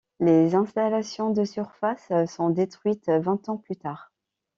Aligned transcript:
Les 0.19 0.55
installations 0.55 1.29
de 1.29 1.45
surface 1.45 2.11
sont 2.25 2.49
détruites 2.49 3.07
vingt 3.09 3.49
ans 3.49 3.57
plus 3.57 3.75
tard. 3.75 4.11